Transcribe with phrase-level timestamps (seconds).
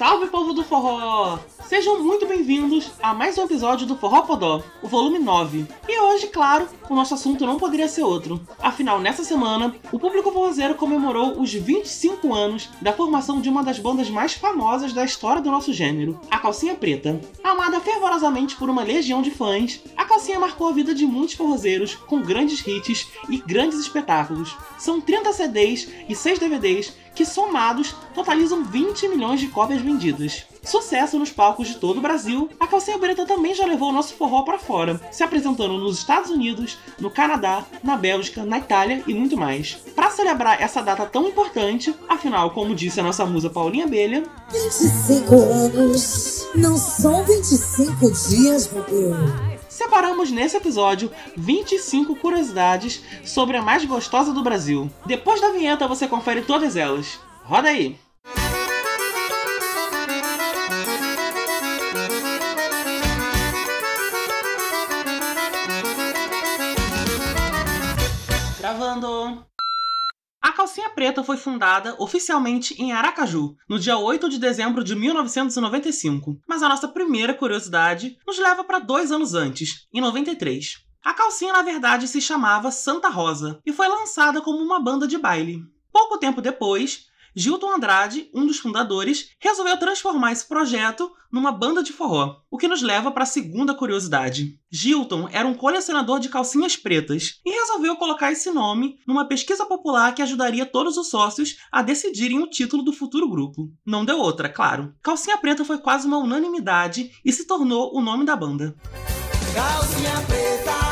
[0.00, 1.38] Salve, povo do forró!
[1.66, 5.66] Sejam muito bem-vindos a mais um episódio do Forró Podó, o volume 9.
[5.86, 8.40] E hoje, claro, o nosso assunto não poderia ser outro.
[8.58, 13.78] Afinal, nessa semana, o público forrozeiro comemorou os 25 anos da formação de uma das
[13.78, 17.20] bandas mais famosas da história do nosso gênero, a Calcinha Preta.
[17.44, 21.94] Amada fervorosamente por uma legião de fãs, a Calcinha marcou a vida de muitos forrozeiros
[21.94, 24.56] com grandes hits e grandes espetáculos.
[24.78, 30.46] São 30 CDs e 6 DVDs que somados totalizam 20 milhões de cópias vendidas.
[30.64, 34.14] Sucesso nos palcos de todo o Brasil, a Calcinha Preta também já levou o nosso
[34.14, 39.12] forró para fora, se apresentando nos Estados Unidos, no Canadá, na Bélgica, na Itália e
[39.12, 39.74] muito mais.
[39.94, 45.34] Para celebrar essa data tão importante, afinal, como disse a nossa musa Paulinha Abelha, 25
[45.34, 49.49] anos não são 25 dias, meu bem.
[49.80, 54.90] Separamos nesse episódio 25 curiosidades sobre a mais gostosa do Brasil.
[55.06, 57.18] Depois da vinheta você confere todas elas.
[57.44, 57.98] Roda aí!
[68.58, 69.49] Gravando!
[70.60, 76.38] Calcinha Preta foi fundada oficialmente em Aracaju, no dia 8 de dezembro de 1995.
[76.46, 80.84] Mas a nossa primeira curiosidade nos leva para dois anos antes, em 93.
[81.02, 85.16] A calcinha, na verdade, se chamava Santa Rosa e foi lançada como uma banda de
[85.16, 85.62] baile.
[85.90, 91.92] Pouco tempo depois, Gilton Andrade, um dos fundadores, resolveu transformar esse projeto numa banda de
[91.92, 94.58] forró, o que nos leva para a segunda curiosidade.
[94.70, 100.14] Gilton era um colecionador de calcinhas pretas e resolveu colocar esse nome numa pesquisa popular
[100.14, 103.70] que ajudaria todos os sócios a decidirem o título do futuro grupo.
[103.86, 104.92] Não deu outra, claro.
[105.02, 108.74] Calcinha Preta foi quase uma unanimidade e se tornou o nome da banda.
[109.54, 110.89] Calcinha preta,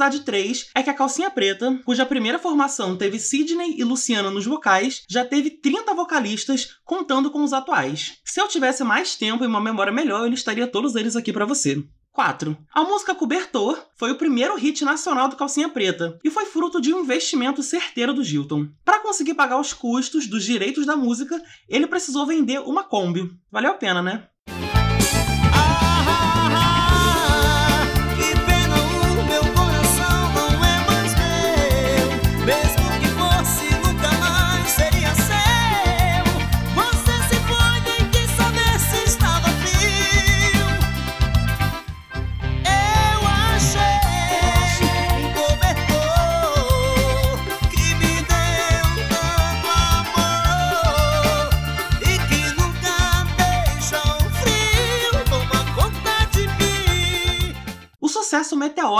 [0.00, 4.46] Curiosidade 3 é que a Calcinha Preta, cuja primeira formação teve Sidney e Luciana nos
[4.46, 8.14] vocais, já teve 30 vocalistas, contando com os atuais.
[8.24, 11.44] Se eu tivesse mais tempo e uma memória melhor, eu listaria todos eles aqui pra
[11.44, 11.84] você.
[12.12, 12.56] 4.
[12.74, 16.94] A música Cobertor foi o primeiro hit nacional do Calcinha Preta e foi fruto de
[16.94, 18.68] um investimento certeiro do Gilton.
[18.82, 23.30] Para conseguir pagar os custos dos direitos da música, ele precisou vender uma Kombi.
[23.52, 24.29] Valeu a pena, né?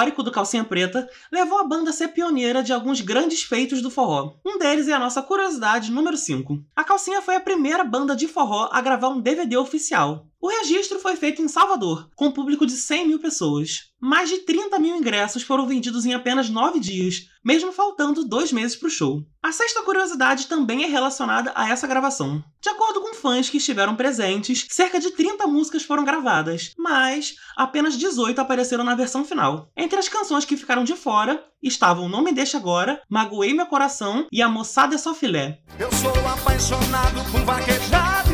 [0.00, 3.90] Meteórico do Calcinha Preta levou a banda a ser pioneira de alguns grandes feitos do
[3.90, 4.36] forró.
[4.44, 6.58] Um deles é a nossa curiosidade número 5.
[6.74, 10.26] A Calcinha foi a primeira banda de forró a gravar um DVD oficial.
[10.40, 13.90] O registro foi feito em Salvador, com público de 100 mil pessoas.
[14.00, 18.74] Mais de 30 mil ingressos foram vendidos em apenas 9 dias, mesmo faltando dois meses
[18.74, 19.22] para o show.
[19.42, 22.42] A sexta curiosidade também é relacionada a essa gravação.
[22.58, 27.98] De acordo com fãs que estiveram presentes, cerca de 30 músicas foram gravadas, mas apenas
[27.98, 29.70] 18 apareceram na versão final.
[29.76, 34.26] Entre as canções que ficaram de fora estavam Não Me Deixa Agora, Magoei Meu Coração
[34.32, 35.60] e A Moçada é Só Filé.
[35.78, 37.44] Eu sou apaixonado por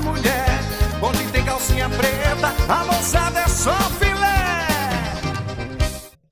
[0.02, 0.46] mulher.
[1.02, 1.35] Onde
[1.66, 4.46] calcinha preta, a moçada é só filé.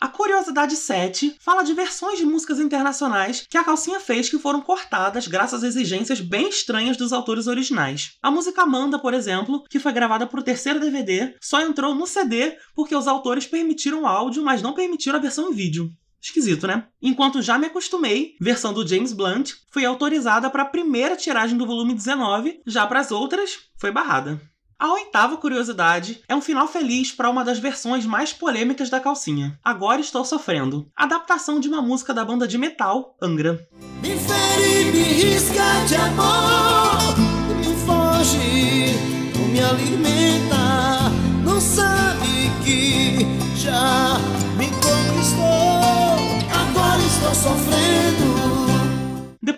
[0.01, 4.61] A curiosidade 7 fala de versões de músicas internacionais que a Calcinha fez que foram
[4.61, 8.13] cortadas graças a exigências bem estranhas dos autores originais.
[8.23, 12.07] A música Amanda, por exemplo, que foi gravada para o terceiro DVD, só entrou no
[12.07, 15.91] CD porque os autores permitiram o áudio, mas não permitiram a versão em vídeo.
[16.23, 16.87] Esquisito, né?
[17.03, 21.67] Enquanto Já Me Acostumei, versão do James Blunt, foi autorizada para a primeira tiragem do
[21.67, 24.41] volume 19, já para as outras, foi barrada.
[24.79, 29.59] A oitava curiosidade é um final feliz para uma das versões mais polêmicas da calcinha.
[29.65, 30.89] Agora estou sofrendo.
[30.97, 33.67] Adaptação de uma música da banda de metal, Angra.
[34.03, 37.17] Me fere, me risca de amor.
[37.59, 38.99] Me foge,
[39.53, 41.11] me alimenta.
[41.45, 43.19] Não sabe que
[43.57, 44.19] já
[44.59, 45.45] me conquistou.
[46.53, 48.04] Agora estou sofrendo.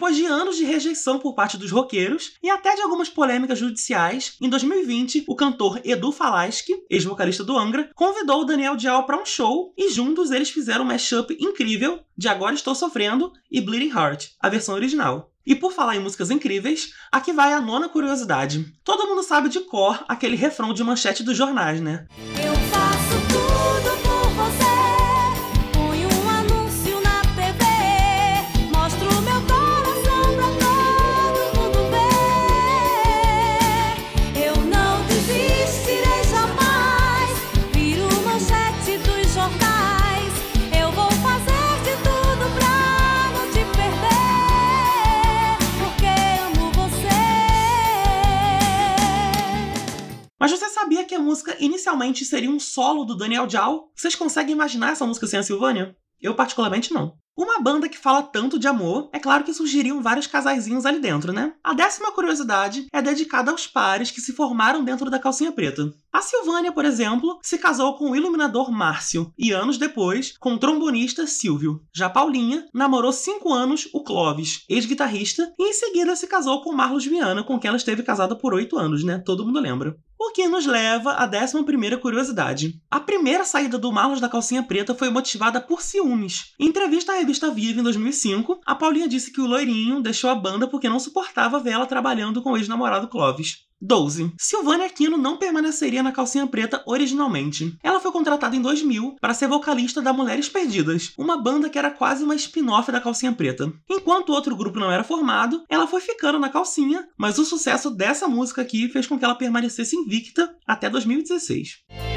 [0.07, 4.37] Depois de anos de rejeição por parte dos roqueiros e até de algumas polêmicas judiciais,
[4.41, 9.27] em 2020, o cantor Edu Falaschi, ex-vocalista do Angra, convidou o Daniel Dial para um
[9.27, 14.29] show e juntos eles fizeram um mashup incrível de Agora Estou Sofrendo e Bleeding Heart,
[14.39, 15.33] a versão original.
[15.45, 18.65] E por falar em músicas incríveis, aqui vai a nona curiosidade.
[18.85, 22.07] Todo mundo sabe de cor aquele refrão de manchete dos jornais, né?
[22.45, 22.76] Eu
[52.25, 53.91] seria um solo do Daniel Jal?
[53.95, 55.97] Vocês conseguem imaginar essa música sem a Silvânia?
[56.21, 57.17] Eu, particularmente, não.
[57.37, 61.35] Uma banda que fala tanto de amor, é claro que surgiriam vários casaizinhos ali dentro,
[61.35, 61.53] né?
[61.63, 65.93] A décima curiosidade é dedicada aos pares que se formaram dentro da calcinha preta.
[66.11, 70.59] A Silvânia, por exemplo, se casou com o iluminador Márcio e anos depois com o
[70.59, 71.83] trombonista Silvio.
[71.95, 77.05] Já Paulinha namorou cinco anos o Clóvis, ex-guitarrista, e em seguida se casou com Marlos
[77.05, 79.19] Viana, com quem ela esteve casada por oito anos, né?
[79.19, 79.95] Todo mundo lembra.
[80.19, 82.81] O que nos leva à 11 curiosidade.
[82.91, 86.55] A primeira saída do Marlos da calcinha preta foi motivada por ciúmes.
[86.59, 90.35] Em entrevista à revista Viva em 2005, a Paulinha disse que o loirinho deixou a
[90.35, 93.67] banda porque não suportava ver ela trabalhando com o ex-namorado Clovis.
[93.81, 94.33] 12.
[94.39, 97.77] Silvânia Aquino não permaneceria na Calcinha Preta originalmente.
[97.83, 101.91] Ela foi contratada em 2000 para ser vocalista da Mulheres Perdidas, uma banda que era
[101.91, 103.73] quase uma spin-off da Calcinha Preta.
[103.89, 108.27] Enquanto outro grupo não era formado, ela foi ficando na calcinha, mas o sucesso dessa
[108.27, 112.16] música aqui fez com que ela permanecesse invicta até 2016.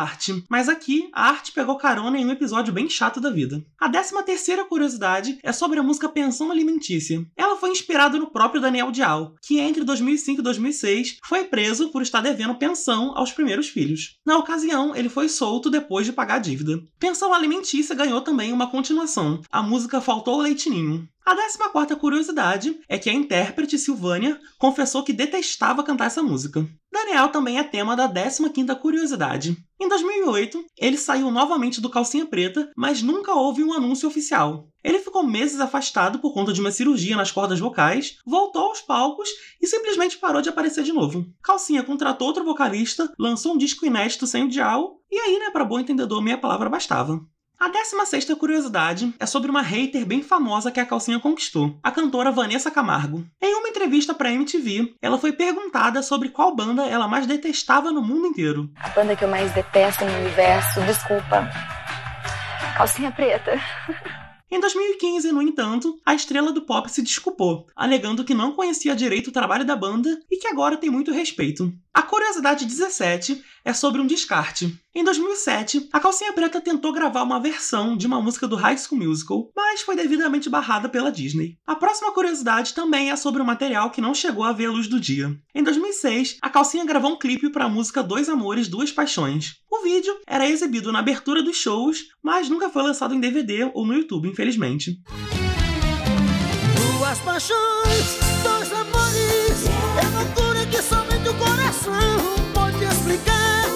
[0.00, 3.64] Arte, mas aqui a arte pegou carona em um episódio bem chato da vida.
[3.78, 7.24] A 13 terceira curiosidade é sobre a música Pensão Alimentícia.
[7.36, 12.02] Ela foi inspirada no próprio Daniel Dial, que entre 2005 e 2006 foi preso por
[12.02, 14.18] estar devendo pensão aos primeiros filhos.
[14.24, 16.80] Na ocasião, ele foi solto depois de pagar a dívida.
[16.98, 21.08] Pensão Alimentícia ganhou também uma continuação, a música Faltou Leitinho.
[21.24, 26.66] A 14 curiosidade é que a intérprete Silvânia confessou que detestava cantar essa música.
[26.90, 29.56] Daniel também é tema da 15ª curiosidade.
[29.78, 34.68] Em 2008, ele saiu novamente do Calcinha Preta, mas nunca houve um anúncio oficial.
[34.82, 39.28] Ele ficou meses afastado por conta de uma cirurgia nas cordas vocais, voltou aos palcos
[39.60, 41.26] e simplesmente parou de aparecer de novo.
[41.42, 45.64] Calcinha contratou outro vocalista, lançou um disco inédito sem o Dial, e aí, né, pra
[45.64, 47.20] bom entendedor, meia palavra bastava.
[47.60, 52.32] A 16 curiosidade é sobre uma hater bem famosa que a calcinha conquistou, a cantora
[52.32, 53.22] Vanessa Camargo.
[53.38, 58.00] Em uma entrevista para MTV, ela foi perguntada sobre qual banda ela mais detestava no
[58.00, 58.70] mundo inteiro.
[58.76, 61.50] A banda que eu mais detesto no universo, desculpa.
[62.78, 63.60] Calcinha preta.
[64.50, 69.28] Em 2015, no entanto, a estrela do pop se desculpou, alegando que não conhecia direito
[69.28, 71.72] o trabalho da banda e que agora tem muito respeito.
[71.92, 74.78] A curiosidade 17 é sobre um descarte.
[74.94, 79.00] Em 2007, a Calcinha Preta tentou gravar uma versão de uma música do High School
[79.00, 81.58] Musical, mas foi devidamente barrada pela Disney.
[81.66, 84.86] A próxima curiosidade também é sobre um material que não chegou a ver a luz
[84.86, 85.36] do dia.
[85.52, 89.56] Em 2006, a Calcinha gravou um clipe para a música Dois Amores, Duas Paixões.
[89.68, 93.84] O vídeo era exibido na abertura dos shows, mas nunca foi lançado em DVD ou
[93.84, 95.00] no YouTube, infelizmente.
[96.98, 99.64] Duas paixões, dois amores,
[99.98, 100.80] é loucura que
[101.30, 102.18] o coração
[102.52, 103.68] pode explicar.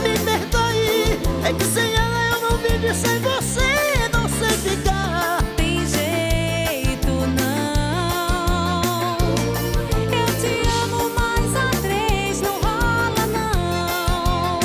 [0.00, 5.42] Me perdoe, é que sem ela eu não vivo e sem você não sei ficar.
[5.56, 9.16] Tem jeito não.
[10.12, 10.52] Eu te
[10.84, 14.60] amo, mas a três não rola não.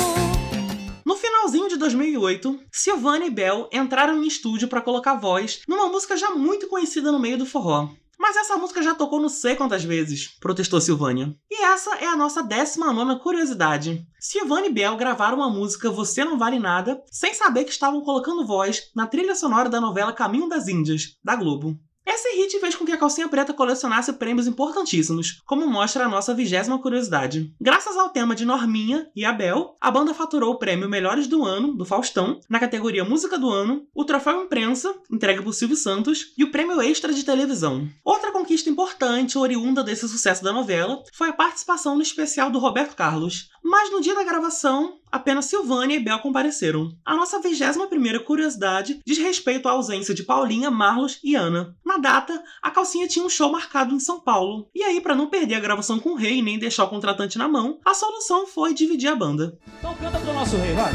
[1.04, 6.16] No finalzinho de 2008, Silvana e Bel entraram em estúdio para colocar voz numa música
[6.16, 7.88] já muito conhecida no meio do forró.
[8.18, 11.36] Mas essa música já tocou não sei quantas vezes, protestou Silvânia.
[11.50, 14.06] E essa é a nossa 19 curiosidade.
[14.18, 18.46] Silvana e Bel gravaram a música Você Não Vale Nada sem saber que estavam colocando
[18.46, 21.78] voz na trilha sonora da novela Caminho das Índias, da Globo.
[22.06, 26.32] Esse hit fez com que a Calcinha Preta colecionasse prêmios importantíssimos, como mostra a nossa
[26.32, 27.52] vigésima curiosidade.
[27.60, 31.74] Graças ao tema de Norminha e Abel, a banda faturou o prêmio Melhores do Ano,
[31.74, 36.44] do Faustão, na categoria Música do Ano, o troféu Imprensa, entregue por Silvio Santos, e
[36.44, 37.88] o prêmio Extra de Televisão.
[38.04, 42.94] Outra conquista importante, oriunda desse sucesso da novela, foi a participação no especial do Roberto
[42.94, 43.50] Carlos.
[43.64, 46.92] Mas no dia da gravação, apenas Silvânia e Bel compareceram.
[47.04, 51.74] A nossa 21ª curiosidade diz respeito à ausência de Paulinha, Marlos e Ana.
[51.84, 54.68] Na data, a calcinha tinha um show marcado em São Paulo.
[54.74, 57.48] E aí, para não perder a gravação com o rei nem deixar o contratante na
[57.48, 59.58] mão, a solução foi dividir a banda.
[59.78, 60.92] Então canta pro nosso rei, vai.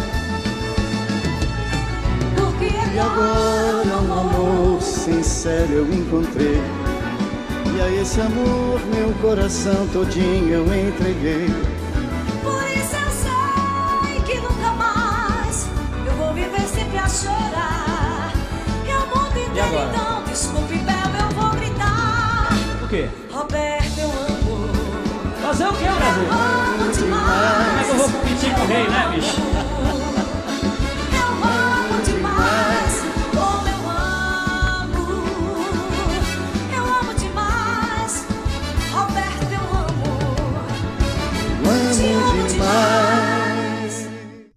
[2.36, 6.60] Porque E agora um amor sincero eu encontrei
[7.76, 11.71] E a esse amor meu coração todinho eu entreguei
[28.72, 28.78] Te
[42.14, 44.08] amo demais.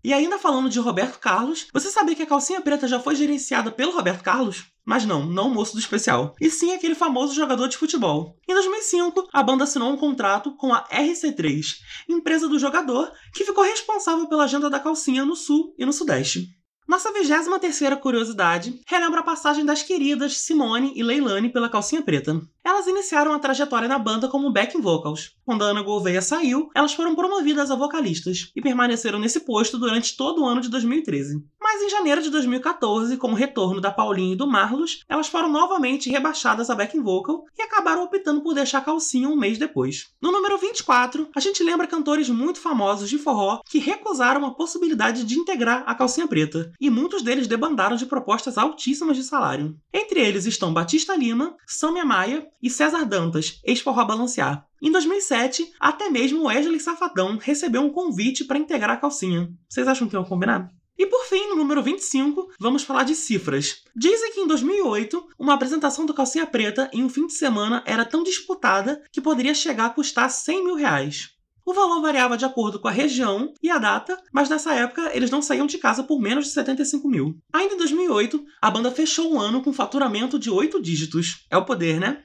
[0.04, 3.73] E ainda falando de Roberto Carlos, você sabia que a calcinha preta já foi gerenciada
[3.73, 4.74] pelo Roberto Carlos?
[4.85, 6.35] Mas não, não o moço do especial.
[6.41, 8.37] E sim aquele famoso jogador de futebol.
[8.49, 11.76] Em 2005, a banda assinou um contrato com a RC3,
[12.09, 16.55] empresa do jogador, que ficou responsável pela agenda da calcinha no sul e no sudeste.
[16.87, 22.38] Nossa 23ª curiosidade relembra a passagem das queridas Simone e Leilani pela calcinha preta.
[22.62, 25.35] Elas iniciaram a trajetória na banda como backing vocals.
[25.47, 30.14] Quando a Ana Gouveia saiu, elas foram promovidas a vocalistas e permaneceram nesse posto durante
[30.14, 31.43] todo o ano de 2013.
[31.75, 35.50] Mas em janeiro de 2014, com o retorno da Paulinha e do Marlos, elas foram
[35.50, 40.07] novamente rebaixadas a backing vocal e acabaram optando por deixar a calcinha um mês depois.
[40.23, 45.25] No número 24, a gente lembra cantores muito famosos de forró que recusaram a possibilidade
[45.25, 49.76] de integrar a calcinha preta, e muitos deles debandaram de propostas altíssimas de salário.
[49.93, 54.64] Entre eles estão Batista Lima, Samia Maia e César Dantas, ex-forró balancear.
[54.81, 59.50] Em 2007, até mesmo Wesley Safadão recebeu um convite para integrar a calcinha.
[59.69, 60.71] Vocês acham que iam combinar?
[60.96, 63.82] E por fim, no número 25, vamos falar de cifras.
[63.96, 68.04] Dizem que em 2008, uma apresentação do Calcinha Preta em um fim de semana era
[68.04, 71.34] tão disputada que poderia chegar a custar 100 mil reais.
[71.66, 75.30] O valor variava de acordo com a região e a data, mas nessa época eles
[75.30, 77.38] não saíam de casa por menos de 75 mil.
[77.50, 81.46] Ainda em 2008, a banda fechou um ano com faturamento de 8 dígitos.
[81.50, 82.24] É o poder, né?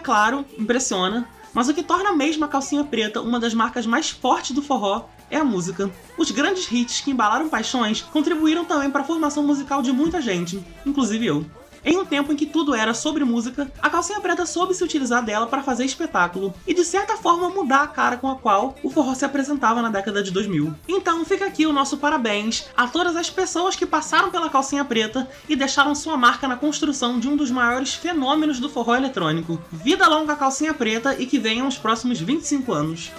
[0.00, 4.52] Claro, impressiona, mas o que torna mesmo a calcinha preta uma das marcas mais fortes
[4.52, 5.90] do forró é a música.
[6.18, 10.64] Os grandes hits que embalaram paixões contribuíram também para a formação musical de muita gente,
[10.84, 11.46] inclusive eu.
[11.84, 15.24] Em um tempo em que tudo era sobre música, a calcinha preta soube se utilizar
[15.24, 18.90] dela para fazer espetáculo e de certa forma mudar a cara com a qual o
[18.90, 20.74] forró se apresentava na década de 2000.
[20.88, 25.28] Então fica aqui o nosso parabéns a todas as pessoas que passaram pela calcinha preta
[25.48, 29.60] e deixaram sua marca na construção de um dos maiores fenômenos do forró eletrônico.
[29.72, 33.10] Vida longa calcinha preta e que venham os próximos 25 anos.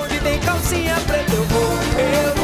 [0.00, 2.39] Onde tem calcinha preta eu vou, eu vou,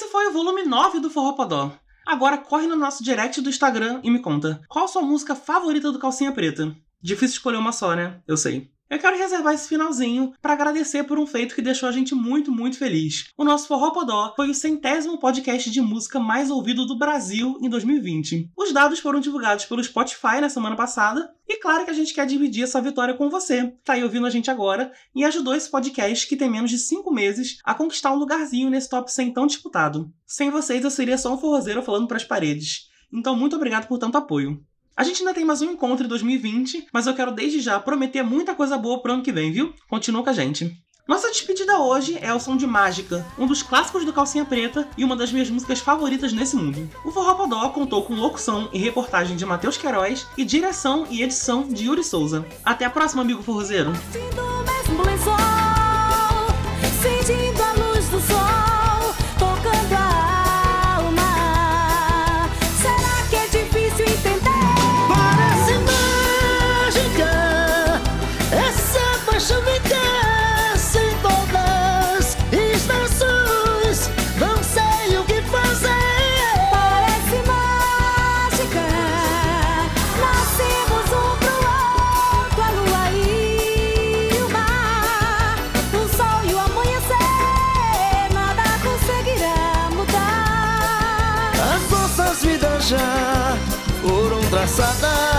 [0.00, 1.70] esse foi o volume 9 do Forró Podó.
[2.06, 5.98] Agora corre no nosso direct do Instagram e me conta qual sua música favorita do
[5.98, 6.74] Calcinha Preta.
[7.02, 8.18] Difícil escolher uma só, né?
[8.26, 8.70] Eu sei.
[8.90, 12.50] Eu quero reservar esse finalzinho para agradecer por um feito que deixou a gente muito,
[12.50, 13.26] muito feliz.
[13.38, 17.68] O nosso Forró Podó foi o centésimo podcast de música mais ouvido do Brasil em
[17.68, 18.50] 2020.
[18.56, 22.26] Os dados foram divulgados pelo Spotify na semana passada e claro que a gente quer
[22.26, 25.70] dividir essa vitória com você, que tá aí ouvindo a gente agora e ajudou esse
[25.70, 29.46] podcast que tem menos de 5 meses a conquistar um lugarzinho nesse top 100 tão
[29.46, 30.12] disputado.
[30.26, 32.88] Sem vocês eu seria só um forrozeiro falando pras paredes.
[33.12, 34.60] Então muito obrigado por tanto apoio.
[35.00, 38.22] A gente ainda tem mais um encontro em 2020, mas eu quero desde já prometer
[38.22, 39.72] muita coisa boa pro ano que vem, viu?
[39.88, 40.76] Continua com a gente.
[41.08, 45.02] Nossa despedida hoje é o som de Mágica, um dos clássicos do Calcinha Preta e
[45.02, 46.86] uma das minhas músicas favoritas nesse mundo.
[47.02, 51.66] O Forró Podó contou com locução e reportagem de Matheus Queiroz e direção e edição
[51.66, 52.44] de Yuri Souza.
[52.62, 53.92] Até a próxima, amigo forrozeiro!
[92.90, 93.56] Já
[94.02, 95.29] foram traçadas